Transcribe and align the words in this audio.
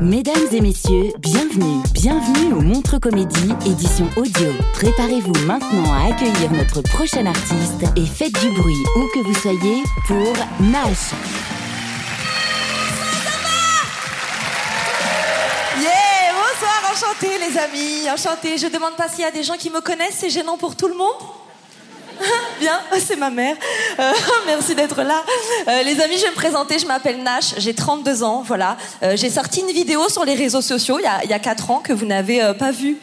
Mesdames 0.00 0.46
et 0.52 0.60
messieurs, 0.60 1.12
bienvenue, 1.18 1.82
bienvenue 1.92 2.52
au 2.52 2.60
Montre 2.60 2.98
Comédie, 2.98 3.52
édition 3.66 4.08
audio. 4.16 4.46
Préparez-vous 4.74 5.44
maintenant 5.44 5.92
à 5.92 6.12
accueillir 6.12 6.52
notre 6.52 6.82
prochain 6.82 7.26
artiste 7.26 7.84
et 7.96 8.06
faites 8.06 8.32
du 8.40 8.50
bruit 8.52 8.84
où 8.94 9.08
que 9.12 9.18
vous 9.26 9.34
soyez 9.34 9.82
pour 10.06 10.34
Nash. 10.70 11.10
Yeah, 15.80 16.32
bonsoir, 16.32 16.92
enchanté 16.92 17.38
les 17.40 17.58
amis, 17.58 18.08
enchanté. 18.08 18.56
Je 18.56 18.68
demande 18.72 18.94
pas 18.94 19.08
s'il 19.08 19.22
y 19.22 19.24
a 19.24 19.32
des 19.32 19.42
gens 19.42 19.56
qui 19.56 19.70
me 19.70 19.80
connaissent, 19.80 20.18
c'est 20.18 20.30
gênant 20.30 20.58
pour 20.58 20.76
tout 20.76 20.86
le 20.86 20.94
monde 20.94 21.16
Bien, 22.60 22.80
c'est 22.98 23.16
ma 23.16 23.30
mère. 23.30 23.56
Euh, 23.98 24.12
merci 24.46 24.74
d'être 24.74 25.02
là. 25.02 25.22
Euh, 25.68 25.82
les 25.82 26.00
amis, 26.00 26.16
je 26.16 26.22
vais 26.22 26.30
me 26.30 26.34
présenter. 26.34 26.78
Je 26.78 26.86
m'appelle 26.86 27.22
Nash. 27.22 27.54
J'ai 27.58 27.74
32 27.74 28.22
ans. 28.22 28.42
Voilà. 28.44 28.76
Euh, 29.02 29.16
j'ai 29.16 29.30
sorti 29.30 29.60
une 29.60 29.72
vidéo 29.72 30.08
sur 30.08 30.24
les 30.24 30.34
réseaux 30.34 30.60
sociaux 30.60 30.98
il 30.98 31.04
y 31.04 31.06
a, 31.06 31.24
il 31.24 31.30
y 31.30 31.34
a 31.34 31.38
4 31.38 31.70
ans 31.70 31.80
que 31.80 31.92
vous 31.92 32.06
n'avez 32.06 32.40
pas 32.58 32.70
vue. 32.70 32.96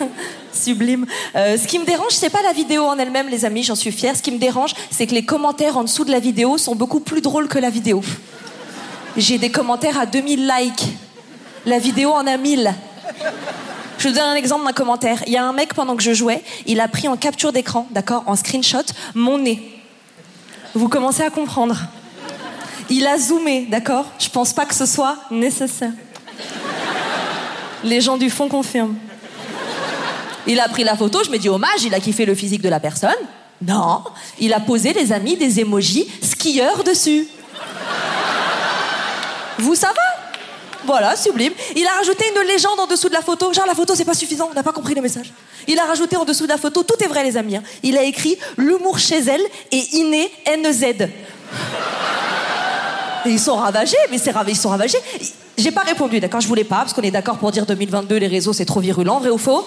Sublime. 0.52 1.06
Ce 1.34 1.66
qui 1.66 1.78
me 1.78 1.84
dérange, 1.84 2.12
c'est 2.12 2.30
pas 2.30 2.42
la 2.42 2.52
vidéo 2.52 2.84
en 2.84 2.98
elle-même, 2.98 3.28
les 3.28 3.44
amis. 3.44 3.62
J'en 3.62 3.76
suis 3.76 3.92
fière. 3.92 4.16
Ce 4.16 4.22
qui 4.22 4.32
me 4.32 4.38
dérange, 4.38 4.74
c'est 4.90 5.06
que 5.06 5.14
les 5.14 5.24
commentaires 5.24 5.76
en 5.76 5.84
dessous 5.84 6.04
de 6.04 6.10
la 6.10 6.18
vidéo 6.18 6.58
sont 6.58 6.74
beaucoup 6.74 7.00
plus 7.00 7.20
drôles 7.20 7.48
que 7.48 7.58
la 7.58 7.70
vidéo. 7.70 8.02
J'ai 9.16 9.38
des 9.38 9.50
commentaires 9.50 9.98
à 9.98 10.06
2000 10.06 10.46
likes. 10.48 10.86
La 11.64 11.78
vidéo 11.78 12.10
en 12.10 12.26
a 12.26 12.36
1000. 12.36 12.74
Je 13.98 14.08
vous 14.08 14.14
donne 14.14 14.24
un 14.24 14.34
exemple 14.36 14.64
d'un 14.64 14.72
commentaire. 14.72 15.22
Il 15.26 15.32
y 15.32 15.36
a 15.36 15.44
un 15.44 15.52
mec, 15.52 15.74
pendant 15.74 15.96
que 15.96 16.02
je 16.02 16.12
jouais, 16.12 16.42
il 16.66 16.80
a 16.80 16.86
pris 16.86 17.08
en 17.08 17.16
capture 17.16 17.52
d'écran, 17.52 17.88
d'accord, 17.90 18.22
en 18.26 18.36
screenshot, 18.36 18.84
mon 19.14 19.38
nez. 19.38 19.60
Vous 20.74 20.88
commencez 20.88 21.22
à 21.22 21.30
comprendre. 21.30 21.76
Il 22.90 23.06
a 23.06 23.18
zoomé, 23.18 23.66
d'accord 23.68 24.06
Je 24.20 24.28
pense 24.28 24.52
pas 24.52 24.66
que 24.66 24.74
ce 24.74 24.86
soit 24.86 25.16
nécessaire. 25.32 25.92
Les 27.82 28.00
gens 28.00 28.16
du 28.16 28.30
fond 28.30 28.48
confirment. 28.48 28.96
Il 30.46 30.60
a 30.60 30.68
pris 30.68 30.84
la 30.84 30.96
photo, 30.96 31.22
je 31.24 31.30
me 31.30 31.38
dis 31.38 31.48
hommage, 31.48 31.82
il 31.84 31.92
a 31.92 32.00
kiffé 32.00 32.24
le 32.24 32.34
physique 32.34 32.62
de 32.62 32.68
la 32.68 32.80
personne. 32.80 33.10
Non, 33.60 34.04
il 34.38 34.52
a 34.52 34.60
posé, 34.60 34.92
les 34.92 35.12
amis, 35.12 35.36
des 35.36 35.58
émojis 35.58 36.08
skieurs 36.22 36.84
dessus. 36.84 37.26
Vous, 39.58 39.74
ça 39.74 39.88
va 39.88 40.07
voilà, 40.88 41.14
sublime. 41.16 41.52
Il 41.76 41.86
a 41.86 41.90
rajouté 41.98 42.24
une 42.34 42.46
légende 42.48 42.80
en 42.80 42.86
dessous 42.86 43.08
de 43.10 43.14
la 43.14 43.20
photo. 43.20 43.52
Genre, 43.52 43.66
la 43.66 43.74
photo, 43.74 43.94
c'est 43.94 44.06
pas 44.06 44.14
suffisant, 44.14 44.48
on 44.50 44.54
n'a 44.54 44.62
pas 44.62 44.72
compris 44.72 44.94
le 44.94 45.02
message. 45.02 45.32
Il 45.66 45.78
a 45.78 45.84
rajouté 45.84 46.16
en 46.16 46.24
dessous 46.24 46.44
de 46.44 46.48
la 46.48 46.56
photo, 46.56 46.82
tout 46.82 46.94
est 47.04 47.06
vrai, 47.06 47.22
les 47.24 47.36
amis. 47.36 47.56
hein. 47.56 47.62
Il 47.82 47.96
a 47.98 48.02
écrit 48.02 48.38
L'humour 48.56 48.98
chez 48.98 49.18
elle 49.18 49.42
est 49.70 49.92
inné 49.92 50.30
NZ. 50.46 51.08
Ils 53.26 53.38
sont 53.40 53.56
ravagés, 53.56 53.96
mais 54.10 54.16
c'est 54.18 54.30
rav- 54.30 54.48
ils 54.48 54.56
sont 54.56 54.70
ravagés. 54.70 54.98
J'ai 55.58 55.70
pas 55.72 55.82
répondu, 55.82 56.20
d'accord? 56.20 56.40
Je 56.40 56.48
voulais 56.48 56.64
pas, 56.64 56.76
parce 56.76 56.92
qu'on 56.94 57.02
est 57.02 57.10
d'accord 57.10 57.36
pour 57.36 57.50
dire 57.50 57.66
2022, 57.66 58.16
les 58.16 58.26
réseaux, 58.28 58.52
c'est 58.54 58.64
trop 58.64 58.80
virulent, 58.80 59.18
vrai 59.18 59.30
ou 59.30 59.38
faux? 59.38 59.66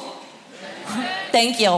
Thank 1.31 1.59
you. 1.59 1.71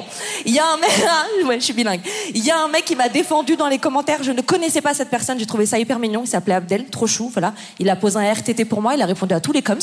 Il 0.46 0.54
y 0.54 0.60
a 0.60 0.66
un 0.68 0.78
mec, 0.78 0.90
ouais, 1.46 1.60
je 1.60 1.66
suis 1.66 1.74
bilingue. 1.74 2.02
Il 2.34 2.44
y 2.44 2.52
a 2.52 2.60
un 2.60 2.68
mec 2.68 2.86
qui 2.86 2.96
m'a 2.96 3.10
défendu 3.10 3.56
dans 3.56 3.68
les 3.68 3.78
commentaires. 3.78 4.24
Je 4.24 4.32
ne 4.32 4.42
connaissais 4.42 4.82
pas 4.82 4.94
cette 4.94 5.10
personne. 5.10 5.40
J'ai 5.40 5.46
trouvé 5.46 5.66
ça 5.66 5.78
hyper 5.80 6.00
mignon. 6.00 6.22
Il 6.24 6.28
s'appelait 6.28 6.56
Abdel, 6.56 6.86
trop 6.86 7.08
chou, 7.08 7.30
voilà. 7.32 7.54
Il 7.80 7.90
a 7.90 7.96
posé 7.96 8.18
un 8.18 8.34
RTT 8.34 8.66
pour 8.66 8.82
moi. 8.82 8.96
Il 8.96 9.02
a 9.02 9.06
répondu 9.06 9.34
à 9.34 9.40
tous 9.40 9.52
les 9.52 9.62
coms. 9.62 9.80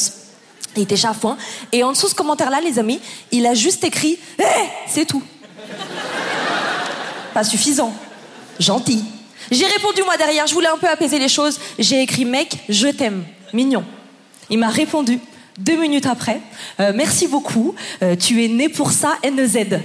Il 0.76 0.82
était 0.82 0.96
chafouin. 0.96 1.36
Et 1.72 1.82
en 1.82 1.92
dessous 1.92 2.06
de 2.06 2.10
ce 2.10 2.14
commentaire-là, 2.14 2.60
les 2.60 2.78
amis, 2.78 3.00
il 3.30 3.46
a 3.46 3.54
juste 3.54 3.84
écrit, 3.84 4.18
Eh, 4.38 4.44
c'est 4.86 5.06
tout. 5.06 5.22
Pas 7.34 7.44
suffisant. 7.44 7.92
Gentil. 8.58 9.04
J'ai 9.50 9.66
répondu 9.66 10.02
moi 10.04 10.16
derrière. 10.16 10.46
Je 10.46 10.54
voulais 10.54 10.68
un 10.68 10.78
peu 10.78 10.88
apaiser 10.88 11.18
les 11.18 11.28
choses. 11.28 11.58
J'ai 11.78 12.02
écrit, 12.02 12.24
mec, 12.24 12.58
je 12.68 12.88
t'aime. 12.88 13.24
Mignon. 13.52 13.84
Il 14.48 14.58
m'a 14.58 14.68
répondu 14.68 15.18
deux 15.58 15.76
minutes 15.80 16.06
après. 16.06 16.40
Euh, 16.80 16.92
merci 16.94 17.26
beaucoup. 17.26 17.74
Euh, 18.02 18.16
tu 18.16 18.44
es 18.44 18.48
né 18.48 18.68
pour 18.68 18.92
ça, 18.92 19.16
NZ. 19.24 19.78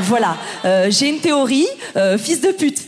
voilà. 0.00 0.36
Euh, 0.64 0.86
J'ai 0.90 1.08
une 1.08 1.18
théorie. 1.20 1.66
fils 2.18 2.40
de 2.40 2.48
pute. 2.52 2.78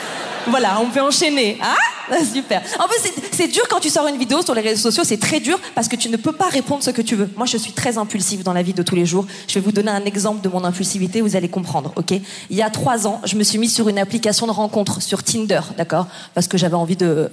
voilà, 0.46 0.78
on 0.82 0.86
peut 0.90 1.00
enchaîner. 1.00 1.58
Ah 1.62 1.74
Super. 2.34 2.60
En 2.80 2.86
c'est- 3.00 3.12
c'est 3.32 3.46
dur 3.46 3.62
quand 3.70 3.78
tu 3.78 3.88
sors 3.88 4.06
une 4.08 4.18
vidéo 4.18 4.42
sur 4.42 4.52
les 4.52 4.60
réseaux 4.62 4.90
sociaux, 4.90 5.04
c'est 5.04 5.16
très 5.20 5.38
dur 5.38 5.58
parce 5.76 5.86
que 5.86 5.94
tu 5.94 6.08
ne 6.08 6.16
peux 6.16 6.32
pas 6.32 6.48
répondre 6.48 6.82
ce 6.82 6.90
que 6.90 7.02
tu 7.02 7.14
veux. 7.14 7.30
Moi, 7.36 7.46
je 7.46 7.56
suis 7.56 7.70
très 7.72 7.98
impulsive 7.98 8.42
dans 8.42 8.52
la 8.52 8.62
vie 8.62 8.72
de 8.72 8.82
tous 8.82 8.96
les 8.96 9.06
jours. 9.06 9.26
Je 9.46 9.54
vais 9.54 9.60
vous 9.60 9.70
donner 9.70 9.92
un 9.92 10.04
exemple 10.04 10.40
de 10.42 10.48
mon 10.48 10.64
impulsivité, 10.64 11.20
vous 11.20 11.36
allez 11.36 11.48
comprendre, 11.48 11.92
ok? 11.94 12.10
Il 12.50 12.56
y 12.56 12.62
a 12.62 12.70
trois 12.70 13.06
ans, 13.06 13.20
je 13.24 13.36
me 13.36 13.44
suis 13.44 13.58
mise 13.58 13.72
sur 13.72 13.88
une 13.88 13.98
application 13.98 14.46
de 14.48 14.52
rencontre 14.52 15.00
sur 15.00 15.22
Tinder, 15.22 15.60
d'accord? 15.78 16.08
Parce 16.34 16.48
que 16.48 16.58
j'avais 16.58 16.74
envie 16.74 16.96
de, 16.96 17.30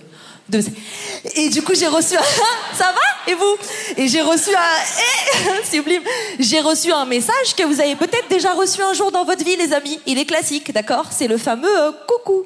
de... 0.49 0.61
Et 1.35 1.49
du 1.49 1.61
coup, 1.61 1.73
j'ai 1.75 1.87
reçu 1.87 2.15
un... 2.15 2.21
Ça 2.77 2.91
va? 2.91 3.31
Et 3.31 3.35
vous? 3.35 3.57
Et 3.97 4.07
j'ai 4.07 4.21
reçu 4.21 4.49
un... 4.53 4.59
Eh 5.61 5.65
Sublime 5.69 6.03
J'ai 6.39 6.59
reçu 6.59 6.91
un 6.91 7.05
message 7.05 7.55
que 7.55 7.63
vous 7.63 7.79
avez 7.79 7.95
peut-être 7.95 8.29
déjà 8.29 8.53
reçu 8.53 8.81
un 8.81 8.93
jour 8.93 9.11
dans 9.11 9.25
votre 9.25 9.43
vie, 9.43 9.55
les 9.55 9.73
amis. 9.73 9.99
Il 10.05 10.17
est 10.17 10.25
classique, 10.25 10.71
d'accord? 10.71 11.07
C'est 11.11 11.27
le 11.27 11.37
fameux 11.37 11.79
euh, 11.79 11.91
coucou. 12.07 12.45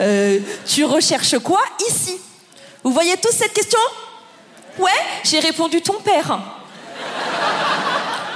Euh, 0.00 0.38
tu 0.66 0.84
recherches 0.84 1.38
quoi 1.38 1.60
ici? 1.88 2.18
Vous 2.82 2.92
voyez 2.92 3.16
tous 3.16 3.32
cette 3.32 3.52
question? 3.52 3.78
Ouais 4.78 4.90
J'ai 5.24 5.40
répondu 5.40 5.82
ton 5.82 5.94
père. 6.00 6.38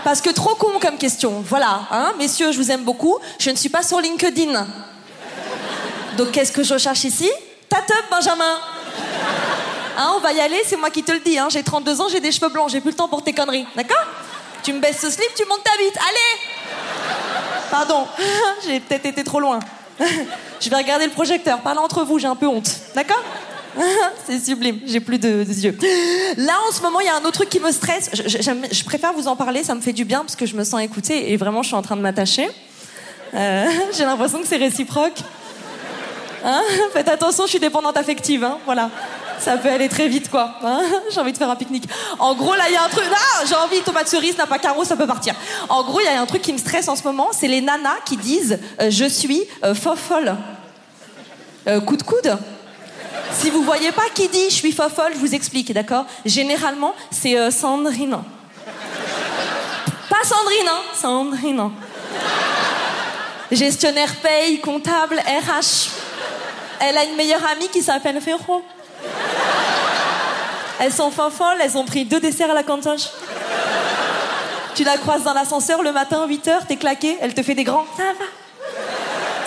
Parce 0.05 0.21
que 0.21 0.31
trop 0.31 0.55
con 0.55 0.79
comme 0.81 0.99
question. 0.99 1.43
Voilà, 1.49 1.81
hein, 1.91 2.13
messieurs, 2.19 2.53
je 2.53 2.59
vous 2.59 2.71
aime 2.71 2.85
beaucoup. 2.85 3.19
Je 3.39 3.51
ne 3.51 3.57
suis 3.57 3.69
pas 3.69 3.83
sur 3.83 4.01
LinkedIn. 4.01 4.67
Donc 6.17 6.31
qu'est-ce 6.33 6.53
que 6.53 6.63
je 6.63 6.79
cherche 6.79 7.05
ici? 7.05 7.31
Ta 7.69 7.79
Benjamin. 8.11 8.76
Hein, 9.97 10.13
on 10.17 10.21
va 10.21 10.33
y 10.33 10.41
aller, 10.41 10.63
c'est 10.67 10.77
moi 10.77 10.91
qui 10.91 11.03
te 11.03 11.13
le 11.13 11.21
dis. 11.21 11.39
Hein. 11.39 11.49
J'ai 11.51 11.63
32 11.63 12.01
ans, 12.01 12.07
j'ai 12.11 12.21
des 12.21 12.33
cheveux 12.33 12.51
blancs, 12.51 12.69
j'ai 12.71 12.81
plus 12.81 12.91
le 12.91 12.97
temps 12.97 13.09
pour 13.09 13.23
tes 13.23 13.33
conneries. 13.33 13.67
D'accord? 13.75 14.05
Tu 14.63 14.73
me 14.73 14.81
baisses 14.81 15.01
ce 15.01 15.11
slip, 15.11 15.29
tu 15.35 15.45
montes 15.47 15.65
ta 15.65 15.71
bite. 15.79 15.97
Allez 15.97 16.41
Pardon, 17.71 18.07
j'ai 18.67 18.81
peut-être 18.81 19.07
été 19.07 19.25
trop 19.25 19.41
loin. 19.41 19.59
Je 20.61 20.71
vais 20.71 20.77
regarder 20.77 21.07
le 21.07 21.13
projecteur. 21.13 21.61
Parlez 21.61 21.81
entre 21.81 22.05
vous, 22.05 22.19
j'ai 22.19 22.27
un 22.27 22.37
peu 22.37 22.47
honte. 22.47 22.71
D'accord? 22.95 23.23
C'est 24.27 24.39
sublime, 24.39 24.81
j'ai 24.87 25.01
plus 25.01 25.19
de, 25.19 25.45
yeux. 25.45 25.77
Là, 26.39 26.55
en 26.67 26.73
ce 26.73 26.81
moment, 26.81 27.01
il 27.01 27.07
y 27.07 27.11
a 27.11 27.17
un 27.17 27.21
autre 27.21 27.33
truc 27.33 27.51
qui 27.51 27.61
me 27.61 27.71
stresse. 27.71 28.11
Je 28.15 28.85
préfère 28.85 29.13
vous 29.13 29.29
en 29.29 29.37
parler, 29.37 29.65
ça 29.65 29.75
me 29.75 29.81
fait 29.81 29.93
du 29.93 30.05
bien 30.05 30.21
parce 30.21 30.37
que 30.37 30.47
je 30.47 30.57
me 30.57 30.65
sens 30.65 30.81
écoutée 30.81 31.33
et 31.33 31.37
vraiment, 31.37 31.63
je 31.63 31.69
suis 31.69 31.77
en 31.77 31.83
train 31.83 31.97
de 31.97 32.01
m'attacher. 32.01 32.49
Euh, 33.35 33.67
j'ai 33.97 34.05
l'impression 34.05 34.41
que 34.41 34.47
c'est 34.47 34.57
réciproque. 34.57 35.19
Hein? 36.45 36.63
Faites 36.93 37.09
attention, 37.09 37.45
je 37.45 37.51
suis 37.51 37.61
dépendante 37.61 37.97
affective, 37.97 38.45
hein, 38.45 38.59
voilà. 38.65 38.91
Ça 39.39 39.57
peut 39.59 39.69
aller 39.69 39.89
très 39.89 40.09
vite, 40.09 40.31
quoi. 40.31 40.57
hein. 40.63 40.83
j'ai 41.13 41.21
envie 41.21 41.33
de 41.33 41.39
faire 41.39 41.51
un 41.51 41.57
pique-nique. 41.57 41.89
En 42.19 42.35
gros, 42.35 42.55
là, 42.55 42.65
il 42.69 42.75
y 42.75 42.77
a 42.77 42.85
un 42.85 42.89
truc. 42.89 43.05
Ah, 43.13 43.45
j'ai 43.47 43.55
envie, 43.55 43.81
tomate 43.83 44.09
cerise, 44.09 44.37
n'a 44.39 44.47
pas 44.47 44.59
carreau, 44.59 44.85
ça 44.85 44.97
peut 44.97 45.07
partir. 45.07 45.35
En 45.69 45.85
gros, 45.85 46.01
il 46.01 46.05
y 46.05 46.09
a 46.09 46.21
un 46.21 46.27
truc 46.27 46.43
qui 46.43 46.53
me 46.53 46.59
stresse 46.59 46.89
en 46.89 46.97
ce 46.97 47.05
moment, 47.05 47.29
c'est 47.33 47.49
les 47.49 47.61
nanas 47.61 48.01
qui 48.05 48.17
disent 48.17 48.59
euh, 48.81 48.91
Je 48.91 49.05
suis 49.05 49.43
euh, 49.65 49.75
fofolle. 49.75 50.37
Euh, 51.69 51.81
coup 51.81 51.97
de 51.97 52.03
coude 52.03 52.37
Si 53.33 53.51
vous 53.51 53.63
voyez 53.63 53.93
pas 53.93 54.09
qui 54.15 54.29
dit 54.29 54.47
Je 54.49 54.55
suis 54.55 54.73
fofolle, 54.73 55.13
je 55.15 55.19
vous 55.19 55.35
explique, 55.35 55.73
d'accord? 55.73 56.07
Généralement, 56.25 56.95
c'est 57.11 57.37
euh, 57.39 57.51
Sandrine. 57.51 58.19
Pas 60.09 60.25
Sandrine, 60.25 60.69
hein 60.69 60.81
Sandrine. 60.95 61.71
Gestionnaire 63.53 64.15
paye, 64.17 64.61
comptable, 64.61 65.19
RH. 65.19 65.91
Elle 66.81 66.99
a 66.99 67.05
une 67.05 67.17
meilleure 67.17 67.45
amie 67.47 67.69
qui 67.69 67.83
s'appelle 67.83 68.21
Ferro. 68.21 68.63
Elles 70.79 70.93
sont 70.93 71.11
fin 71.11 71.31
folles, 71.31 71.59
elles 71.63 71.77
ont 71.77 71.85
pris 71.85 72.05
deux 72.05 72.21
desserts 72.21 72.51
à 72.51 72.55
la 72.55 72.63
cantoche. 72.63 73.09
Tu 74.75 74.85
la 74.85 74.99
croises 74.99 75.25
dans 75.25 75.33
l'ascenseur 75.33 75.83
le 75.83 75.91
matin, 75.91 76.27
8h, 76.29 76.67
t'es 76.69 76.77
claqué, 76.77 77.17
elle 77.23 77.33
te 77.33 77.43
fait 77.43 77.55
des 77.55 77.65
grands. 77.65 77.87
Ça 77.97 78.03
va. 78.05 78.27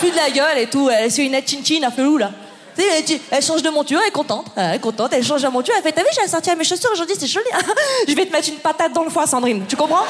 Plus 0.00 0.10
de 0.10 0.16
la 0.16 0.30
gueule 0.30 0.58
et 0.58 0.66
tout, 0.66 0.90
elle 0.90 1.04
est 1.06 1.18
une 1.18 1.32
nette 1.32 1.48
chin-chin 1.48 1.82
à 1.82 2.18
là. 2.18 2.30
Elle, 3.30 3.42
change 3.42 3.62
de 3.62 3.70
monture, 3.70 3.98
elle 4.02 4.08
est 4.08 4.12
contente. 4.12 4.46
Elle 4.56 4.76
est 4.76 4.78
contente, 4.78 5.12
elle 5.12 5.24
change 5.24 5.42
de 5.42 5.48
monture, 5.48 5.74
elle 5.76 5.82
fait 5.82 5.92
T'as 5.92 6.02
vu, 6.02 6.08
j'ai 6.14 6.28
sorti 6.28 6.54
mes 6.56 6.64
chaussures 6.64 6.90
aujourd'hui, 6.92 7.16
c'est 7.18 7.26
joli. 7.26 7.46
Je 8.08 8.14
vais 8.14 8.26
te 8.26 8.32
mettre 8.32 8.48
une 8.48 8.56
patate 8.56 8.92
dans 8.92 9.04
le 9.04 9.10
foie, 9.10 9.26
Sandrine. 9.26 9.64
Tu 9.68 9.76
comprends? 9.76 10.04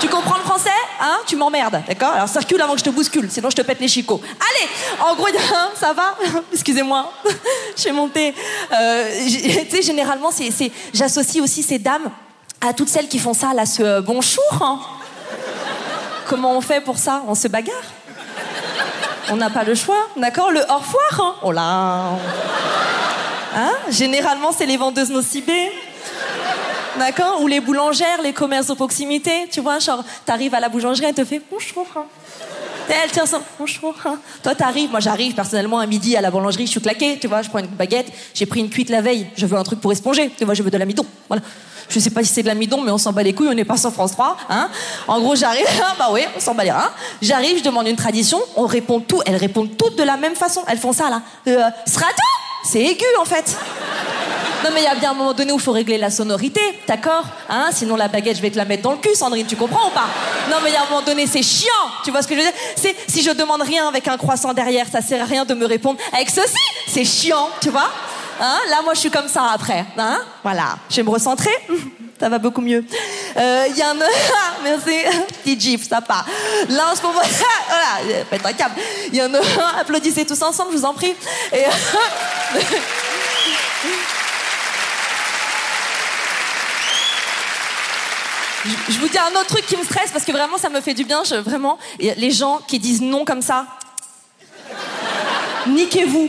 Tu 0.00 0.08
comprends 0.08 0.36
le 0.36 0.42
français? 0.42 0.70
Hein? 1.00 1.18
Tu 1.26 1.36
m'emmerdes, 1.36 1.82
d'accord? 1.86 2.10
Alors 2.10 2.28
circule 2.28 2.60
avant 2.60 2.74
que 2.74 2.80
je 2.80 2.84
te 2.84 2.90
bouscule, 2.90 3.28
sinon 3.30 3.50
je 3.50 3.56
te 3.56 3.62
pète 3.62 3.80
les 3.80 3.88
chicots. 3.88 4.20
Allez 4.22 4.68
En 5.00 5.14
gros, 5.14 5.28
ça 5.80 5.92
va? 5.92 6.16
Excusez-moi, 6.52 7.10
j'ai 7.76 7.92
monté. 7.92 8.34
Euh, 8.72 9.10
tu 9.26 9.76
sais, 9.76 9.82
généralement, 9.82 10.30
j'associe 10.92 11.42
aussi 11.42 11.62
ces 11.62 11.78
dames 11.78 12.10
à 12.60 12.72
toutes 12.72 12.88
celles 12.88 13.08
qui 13.08 13.18
font 13.18 13.34
ça, 13.34 13.52
là, 13.54 13.66
ce 13.66 13.82
euh, 13.82 14.00
bonjour. 14.00 14.42
hein. 14.60 14.80
Comment 16.26 16.56
on 16.56 16.60
fait 16.60 16.80
pour 16.80 16.96
ça? 16.98 17.22
On 17.28 17.34
se 17.34 17.48
bagarre? 17.48 17.82
On 19.30 19.36
n'a 19.36 19.50
pas 19.50 19.64
le 19.64 19.74
choix, 19.74 20.08
d'accord 20.16 20.50
Le 20.50 20.60
au 20.60 20.78
revoir, 20.78 21.20
hein 21.20 21.34
Oh 21.42 21.52
là 21.52 22.02
Hein 23.56 23.72
Généralement, 23.88 24.50
c'est 24.52 24.66
les 24.66 24.76
vendeuses 24.76 25.10
nocibées. 25.10 25.70
D'accord 26.98 27.40
Ou 27.42 27.46
les 27.46 27.60
boulangères, 27.60 28.20
les 28.22 28.32
commerces 28.32 28.66
de 28.68 28.74
proximité. 28.74 29.48
Tu 29.50 29.60
vois, 29.60 29.78
genre, 29.78 30.02
t'arrives 30.26 30.54
à 30.54 30.60
la 30.60 30.68
boulangerie, 30.68 31.06
elle 31.06 31.14
te 31.14 31.24
fait 31.24 31.40
bonjour. 31.50 31.86
hein. 31.96 32.04
Elle 32.88 33.10
tient 33.10 33.26
ça, 33.26 33.40
bonjour. 33.58 33.94
hein. 34.04 34.18
Toi, 34.42 34.54
t'arrives, 34.54 34.90
moi 34.90 35.00
j'arrive 35.00 35.34
personnellement 35.34 35.78
à 35.78 35.86
midi 35.86 36.16
à 36.16 36.20
la 36.20 36.30
boulangerie, 36.30 36.66
je 36.66 36.72
suis 36.72 36.80
claquée, 36.80 37.18
tu 37.18 37.26
vois, 37.28 37.42
je 37.42 37.48
prends 37.48 37.58
une 37.60 37.66
baguette, 37.66 38.12
j'ai 38.34 38.46
pris 38.46 38.60
une 38.60 38.68
cuite 38.68 38.90
la 38.90 39.00
veille, 39.00 39.26
je 39.36 39.46
veux 39.46 39.56
un 39.56 39.62
truc 39.64 39.80
pour 39.80 39.90
esponger, 39.92 40.30
tu 40.36 40.44
vois, 40.44 40.54
je 40.54 40.62
veux 40.62 40.70
de 40.70 40.76
l'amidon. 40.76 41.04
Voilà. 41.28 41.42
Je 41.88 41.98
sais 42.00 42.10
pas 42.10 42.22
si 42.22 42.32
c'est 42.32 42.42
de 42.42 42.46
l'amidon, 42.48 42.80
mais 42.80 42.90
on 42.90 42.98
s'en 42.98 43.12
bat 43.12 43.22
les 43.22 43.34
couilles, 43.34 43.48
on 43.48 43.54
n'est 43.54 43.64
pas 43.64 43.76
sur 43.76 43.92
France 43.92 44.12
3. 44.12 44.36
Hein 44.48 44.68
en 45.06 45.20
gros, 45.20 45.34
j'arrive, 45.34 45.66
ah, 45.82 45.94
bah 45.98 46.08
oui, 46.12 46.22
on 46.36 46.40
s'en 46.40 46.54
bat 46.54 46.64
les 46.64 46.72
reins. 46.72 46.90
J'arrive, 47.20 47.58
je 47.58 47.62
demande 47.64 47.86
une 47.88 47.96
tradition, 47.96 48.40
on 48.56 48.66
répond 48.66 49.00
tout, 49.00 49.20
elles 49.26 49.36
répondent 49.36 49.76
toutes 49.76 49.96
de 49.96 50.02
la 50.02 50.16
même 50.16 50.34
façon. 50.34 50.62
Elles 50.66 50.78
font 50.78 50.92
ça 50.92 51.10
là. 51.10 51.22
Euh, 51.48 51.62
C'est 52.66 52.80
aigu 52.80 53.04
en 53.20 53.24
fait. 53.26 53.56
Non 54.64 54.70
mais 54.72 54.80
il 54.80 54.84
y 54.84 54.86
a 54.86 54.94
bien 54.94 55.10
un 55.10 55.14
moment 55.14 55.34
donné 55.34 55.52
où 55.52 55.56
il 55.56 55.60
faut 55.62 55.72
régler 55.72 55.98
la 55.98 56.08
sonorité, 56.08 56.58
d'accord 56.88 57.26
hein 57.50 57.68
Sinon 57.70 57.96
la 57.96 58.08
baguette, 58.08 58.38
je 58.38 58.40
vais 58.40 58.50
te 58.50 58.56
la 58.56 58.64
mettre 58.64 58.82
dans 58.82 58.92
le 58.92 58.96
cul, 58.96 59.14
Sandrine, 59.14 59.46
tu 59.46 59.56
comprends 59.56 59.88
ou 59.88 59.90
pas? 59.90 60.06
Non 60.50 60.56
mais 60.62 60.70
il 60.70 60.72
y 60.72 60.76
a 60.76 60.84
un 60.84 60.86
moment 60.86 61.02
donné, 61.02 61.26
c'est 61.26 61.42
chiant, 61.42 61.70
tu 62.02 62.10
vois 62.10 62.22
ce 62.22 62.28
que 62.28 62.34
je 62.34 62.40
veux 62.40 62.46
dire? 62.46 62.54
C'est 62.74 62.96
si 63.06 63.22
je 63.22 63.30
demande 63.32 63.60
rien 63.60 63.86
avec 63.86 64.08
un 64.08 64.16
croissant 64.16 64.54
derrière, 64.54 64.86
ça 64.90 65.02
sert 65.02 65.20
à 65.20 65.26
rien 65.26 65.44
de 65.44 65.52
me 65.52 65.66
répondre 65.66 66.00
avec 66.14 66.30
ceci, 66.30 66.56
c'est 66.88 67.04
chiant, 67.04 67.50
tu 67.60 67.68
vois? 67.68 67.90
Hein 68.40 68.58
Là, 68.70 68.80
moi, 68.82 68.94
je 68.94 69.00
suis 69.00 69.10
comme 69.10 69.28
ça 69.28 69.50
après, 69.52 69.84
hein? 69.98 70.18
Voilà, 70.42 70.78
je 70.88 70.96
vais 70.96 71.02
me 71.02 71.10
recentrer. 71.10 71.54
Ça 72.20 72.28
va 72.28 72.38
beaucoup 72.38 72.60
mieux. 72.60 72.84
Euh, 73.36 73.64
Il 73.68 73.76
y 73.76 73.82
a 73.82 73.90
un... 73.90 73.96
Ah, 73.98 74.54
merci. 74.62 74.98
Petit 75.44 75.60
gif, 75.60 75.88
ça 75.88 76.00
part. 76.00 76.24
Là, 76.68 76.92
en 76.92 76.96
ce 76.96 77.02
moment... 77.02 77.20
Voilà, 77.20 78.24
pète 78.30 78.46
un 78.46 78.52
câble. 78.52 78.76
Il 79.08 79.16
y 79.16 79.20
a 79.20 79.24
un... 79.24 79.80
Applaudissez 79.80 80.24
tous 80.24 80.40
ensemble, 80.40 80.70
je 80.72 80.78
vous 80.78 80.84
en 80.84 80.94
prie. 80.94 81.14
Je- 88.64 88.98
vous 88.98 89.08
dis 89.08 89.18
un 89.18 89.30
autre 89.38 89.46
truc 89.48 89.66
qui 89.66 89.76
me 89.76 89.84
stresse 89.84 90.10
parce 90.12 90.24
que 90.24 90.32
vraiment 90.32 90.56
ça 90.58 90.70
me 90.70 90.80
fait 90.80 90.94
du 90.94 91.04
bien. 91.04 91.22
Je, 91.24 91.34
vraiment, 91.36 91.78
les 91.98 92.30
gens 92.30 92.60
qui 92.66 92.78
disent 92.78 93.02
non 93.02 93.24
comme 93.24 93.42
ça, 93.42 93.66
niquez-vous. 95.66 96.28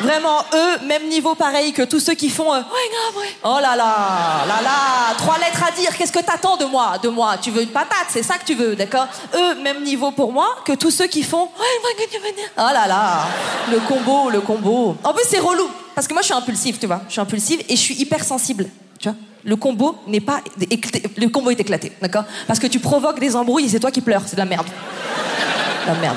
Vraiment, 0.00 0.38
eux, 0.52 0.78
même 0.86 1.06
niveau 1.08 1.36
pareil 1.36 1.72
que 1.72 1.82
tous 1.82 2.00
ceux 2.00 2.14
qui 2.14 2.28
font. 2.28 2.52
euh, 2.52 2.56
ouais, 2.58 2.62
grave, 2.64 3.22
ouais. 3.22 3.36
Oh 3.44 3.58
là 3.60 3.76
là, 3.76 4.44
là 4.48 4.60
là, 4.62 5.14
trois 5.16 5.38
lettres 5.38 5.62
à 5.64 5.70
dire. 5.70 5.96
Qu'est-ce 5.96 6.10
que 6.10 6.18
t'attends 6.18 6.56
de 6.56 6.64
moi, 6.64 6.98
de 7.00 7.08
moi? 7.08 7.36
Tu 7.40 7.52
veux 7.52 7.62
une 7.62 7.68
patate, 7.68 8.06
c'est 8.08 8.24
ça 8.24 8.36
que 8.36 8.44
tu 8.44 8.54
veux, 8.54 8.74
d'accord? 8.74 9.06
Eux, 9.34 9.54
même 9.62 9.84
niveau 9.84 10.10
pour 10.10 10.32
moi 10.32 10.56
que 10.64 10.72
tous 10.72 10.90
ceux 10.90 11.06
qui 11.06 11.22
font. 11.22 11.44
Ouais. 11.44 12.08
Oh 12.58 12.62
là 12.72 12.88
là, 12.88 13.26
le 13.70 13.78
combo, 13.80 14.28
le 14.30 14.40
combo. 14.40 14.96
En 15.04 15.12
plus, 15.14 15.24
c'est 15.28 15.38
relou 15.38 15.68
parce 15.94 16.08
que 16.08 16.14
moi, 16.14 16.22
je 16.22 16.26
suis 16.26 16.34
impulsive, 16.34 16.78
tu 16.80 16.86
vois. 16.86 17.02
Je 17.06 17.12
suis 17.12 17.20
impulsive 17.20 17.60
et 17.68 17.76
je 17.76 17.80
suis 17.80 17.94
hyper 17.94 18.24
sensible, 18.24 18.68
tu 18.98 19.08
vois. 19.08 19.16
Le 19.44 19.56
combo 19.56 19.96
n'est 20.06 20.20
pas 20.20 20.40
le 21.16 21.28
combo 21.28 21.50
est 21.50 21.60
éclaté, 21.60 21.92
d'accord? 22.00 22.24
Parce 22.46 22.58
que 22.58 22.66
tu 22.66 22.78
provoques 22.78 23.20
des 23.20 23.34
embrouilles 23.34 23.64
et 23.64 23.68
c'est 23.68 23.80
toi 23.80 23.90
qui 23.90 24.00
pleures, 24.00 24.22
c'est 24.26 24.36
de 24.36 24.40
la 24.40 24.46
merde. 24.46 24.66
De 24.66 25.92
la 25.92 25.98
merde. 26.00 26.16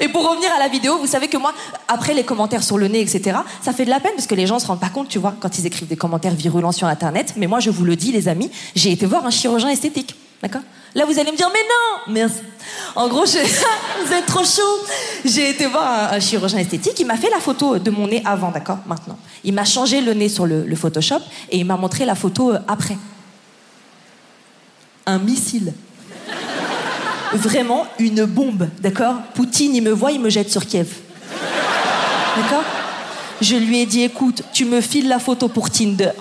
Et 0.00 0.08
pour 0.08 0.28
revenir 0.28 0.50
à 0.52 0.58
la 0.58 0.68
vidéo, 0.68 0.98
vous 0.98 1.06
savez 1.06 1.28
que 1.28 1.36
moi, 1.36 1.52
après 1.86 2.14
les 2.14 2.24
commentaires 2.24 2.64
sur 2.64 2.78
le 2.78 2.88
nez, 2.88 3.00
etc., 3.00 3.38
ça 3.62 3.72
fait 3.72 3.84
de 3.84 3.90
la 3.90 4.00
peine 4.00 4.12
parce 4.16 4.26
que 4.26 4.34
les 4.34 4.46
gens 4.46 4.58
se 4.58 4.66
rendent 4.66 4.80
pas 4.80 4.88
compte, 4.88 5.08
tu 5.08 5.18
vois, 5.18 5.34
quand 5.38 5.56
ils 5.58 5.66
écrivent 5.66 5.88
des 5.88 5.96
commentaires 5.96 6.34
virulents 6.34 6.72
sur 6.72 6.88
Internet. 6.88 7.34
Mais 7.36 7.46
moi, 7.46 7.60
je 7.60 7.70
vous 7.70 7.84
le 7.84 7.94
dis, 7.94 8.10
les 8.10 8.28
amis, 8.28 8.50
j'ai 8.74 8.90
été 8.90 9.06
voir 9.06 9.24
un 9.24 9.30
chirurgien 9.30 9.68
esthétique. 9.68 10.16
D'accord 10.44 10.60
Là, 10.94 11.06
vous 11.06 11.18
allez 11.18 11.32
me 11.32 11.36
dire, 11.38 11.48
mais 11.50 11.60
non 11.62 12.12
Merci. 12.12 12.40
En 12.94 13.08
gros, 13.08 13.24
vous 14.06 14.12
êtes 14.12 14.26
trop 14.26 14.44
chaud. 14.44 14.86
J'ai 15.24 15.48
été 15.48 15.64
voir 15.64 16.12
un, 16.12 16.16
un 16.16 16.20
chirurgien 16.20 16.58
esthétique. 16.58 17.00
Il 17.00 17.06
m'a 17.06 17.16
fait 17.16 17.30
la 17.30 17.40
photo 17.40 17.78
de 17.78 17.90
mon 17.90 18.06
nez 18.06 18.20
avant, 18.26 18.50
d'accord 18.50 18.80
Maintenant. 18.86 19.18
Il 19.42 19.54
m'a 19.54 19.64
changé 19.64 20.02
le 20.02 20.12
nez 20.12 20.28
sur 20.28 20.44
le, 20.44 20.64
le 20.66 20.76
Photoshop 20.76 21.20
et 21.50 21.56
il 21.56 21.64
m'a 21.64 21.78
montré 21.78 22.04
la 22.04 22.14
photo 22.14 22.52
euh, 22.52 22.58
après. 22.68 22.98
Un 25.06 25.18
missile 25.18 25.72
vraiment 27.32 27.86
une 27.98 28.26
bombe, 28.26 28.68
d'accord 28.80 29.16
Poutine, 29.34 29.74
il 29.74 29.82
me 29.82 29.90
voit, 29.90 30.12
il 30.12 30.20
me 30.20 30.30
jette 30.30 30.52
sur 30.52 30.66
Kiev. 30.66 30.88
D'accord 32.36 32.62
Je 33.40 33.56
lui 33.56 33.80
ai 33.80 33.86
dit, 33.86 34.02
écoute, 34.02 34.42
tu 34.52 34.66
me 34.66 34.80
files 34.80 35.08
la 35.08 35.18
photo 35.18 35.48
pour 35.48 35.70
Tinder. 35.70 36.12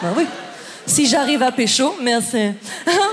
Ben 0.00 0.14
oui. 0.16 0.24
Si 0.86 1.06
j'arrive 1.06 1.42
à 1.42 1.50
pécho, 1.52 1.96
merci. 2.00 2.52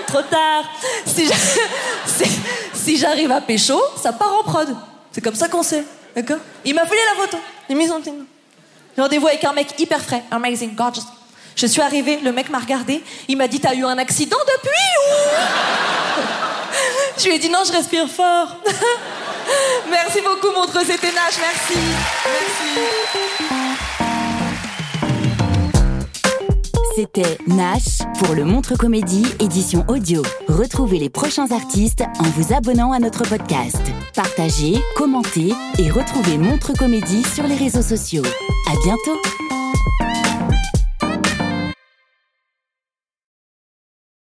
Trop 0.08 0.22
tard. 0.24 0.64
Si 1.06 1.26
j'a- 1.28 1.34
si- 2.06 2.40
si 2.74 2.98
j'arrive 2.98 3.32
à 3.32 3.40
pécho, 3.42 3.80
ça 4.02 4.12
part 4.14 4.34
en 4.40 4.44
prod. 4.44 4.76
C'est 5.12 5.22
comme 5.22 5.36
ça 5.36 5.48
qu'on 5.48 5.64
sait, 5.64 5.84
d'accord? 6.16 6.38
Il 6.66 6.76
m'a 6.76 6.86
filé 6.86 7.00
la 7.16 7.22
photo. 7.24 7.38
Il 7.70 7.76
m'a 7.78 7.84
mis. 7.84 7.90
J'ai 8.96 9.02
rendez-vous 9.02 9.28
avec 9.28 9.44
un 9.46 9.54
mec 9.54 9.68
hyper 9.80 10.02
frais, 10.02 10.24
amazing, 10.32 10.76
gorgeous. 10.76 11.02
Je 11.56 11.66
suis 11.68 11.82
arrivée, 11.82 12.20
le 12.24 12.32
mec 12.32 12.50
m'a 12.50 12.60
regardé, 12.60 13.04
il 13.28 13.38
m'a 13.38 13.48
dit 13.48 13.60
T'as 13.60 13.74
eu 13.74 13.86
un 13.86 13.98
accident 13.98 14.38
depuis 14.48 14.70
ou 15.00 15.14
Je 17.20 17.26
lui 17.26 17.36
ai 17.36 17.40
dit 17.40 17.50
Non, 17.50 17.60
je 17.66 17.72
respire 17.72 18.08
fort. 18.10 18.56
merci 19.90 20.20
beaucoup, 20.22 20.52
Montreux, 20.54 20.84
c'était 20.86 21.12
Nash, 21.12 21.36
merci. 21.40 21.80
Merci. 22.26 23.56
C'était 27.02 27.40
Nash 27.48 27.98
pour 28.20 28.36
le 28.36 28.46
Montre 28.46 28.78
Comédie 28.78 29.26
édition 29.40 29.84
audio. 29.88 30.22
Retrouvez 30.48 31.00
les 31.00 31.10
prochains 31.10 31.52
artistes 31.52 32.04
en 32.20 32.30
vous 32.36 32.54
abonnant 32.54 32.92
à 32.92 33.00
notre 33.00 33.24
podcast. 33.24 33.82
Partagez, 34.14 34.76
commentez 34.96 35.52
et 35.80 35.90
retrouvez 35.90 36.38
Montre 36.38 36.74
Comédie 36.78 37.24
sur 37.24 37.48
les 37.48 37.56
réseaux 37.56 37.82
sociaux. 37.82 38.22
À 38.68 38.76
bientôt. 38.86 39.20